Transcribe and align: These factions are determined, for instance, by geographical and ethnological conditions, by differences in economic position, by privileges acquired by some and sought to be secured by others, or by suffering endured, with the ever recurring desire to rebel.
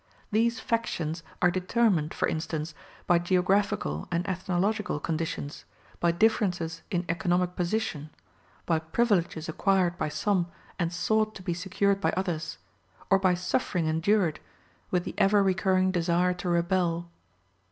These 0.31 0.59
factions 0.59 1.21
are 1.43 1.51
determined, 1.51 2.11
for 2.11 2.27
instance, 2.27 2.73
by 3.05 3.19
geographical 3.19 4.07
and 4.11 4.27
ethnological 4.27 4.99
conditions, 4.99 5.63
by 5.99 6.11
differences 6.11 6.81
in 6.89 7.05
economic 7.07 7.55
position, 7.55 8.09
by 8.65 8.79
privileges 8.79 9.47
acquired 9.47 9.99
by 9.99 10.09
some 10.09 10.47
and 10.79 10.91
sought 10.91 11.35
to 11.35 11.43
be 11.43 11.53
secured 11.53 12.01
by 12.01 12.13
others, 12.17 12.57
or 13.11 13.19
by 13.19 13.35
suffering 13.35 13.85
endured, 13.85 14.39
with 14.89 15.03
the 15.03 15.13
ever 15.19 15.43
recurring 15.43 15.91
desire 15.91 16.33
to 16.33 16.49
rebel. 16.49 17.11